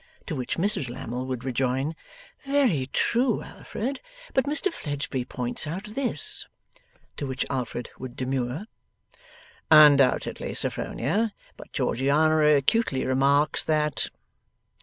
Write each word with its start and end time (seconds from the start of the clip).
To 0.25 0.35
which 0.35 0.57
Mrs 0.57 0.89
Lammle 0.89 1.27
would 1.27 1.43
rejoin, 1.43 1.95
'Very 2.41 2.87
true, 2.91 3.43
Alfred; 3.43 4.01
but 4.33 4.45
Mr 4.45 4.73
Fledgeby 4.73 5.25
points 5.25 5.67
out,' 5.67 5.93
this. 5.93 6.47
To 7.17 7.27
which 7.27 7.45
Alfred 7.51 7.91
would 7.99 8.15
demur: 8.15 8.65
'Undoubtedly, 9.69 10.55
Sophronia, 10.55 11.33
but 11.55 11.71
Georgiana 11.71 12.55
acutely 12.55 13.05
remarks,' 13.05 13.63
that. 13.65 14.07